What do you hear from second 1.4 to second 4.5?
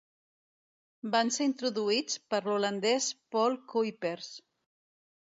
introduïts per l'holandès Paul Kuypers.